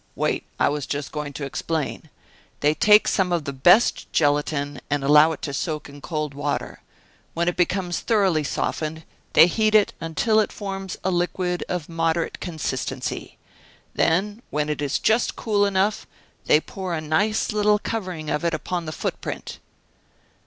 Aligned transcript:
"Wait: 0.15 0.45
I 0.59 0.67
was 0.67 0.87
just 0.87 1.11
going 1.11 1.31
to 1.33 1.45
explain. 1.45 2.09
They 2.61 2.73
take 2.73 3.07
some 3.07 3.31
of 3.31 3.43
the 3.43 3.53
best 3.53 4.11
gelatine, 4.11 4.81
and 4.89 5.03
allow 5.03 5.31
it 5.31 5.43
to 5.43 5.53
soak 5.53 5.89
in 5.89 6.01
cold 6.01 6.33
water. 6.33 6.81
When 7.35 7.47
it 7.47 7.55
becomes 7.55 7.99
thoroughly 7.99 8.43
softened, 8.43 9.03
they 9.33 9.45
heat 9.45 9.75
it 9.75 9.93
until 10.01 10.39
it 10.39 10.51
forms 10.51 10.97
a 11.03 11.11
liquid, 11.11 11.63
of 11.69 11.87
moderate 11.87 12.39
consistency. 12.39 13.37
Then 13.93 14.41
when 14.49 14.69
it 14.69 14.81
is 14.81 14.97
just 14.97 15.35
cool 15.35 15.67
enough, 15.67 16.07
they 16.45 16.59
pour 16.59 16.95
a 16.95 16.99
nice 16.99 17.51
little 17.51 17.77
covering 17.77 18.31
of 18.31 18.43
it 18.43 18.55
upon 18.55 18.85
the 18.87 18.91
footprint." 18.91 19.59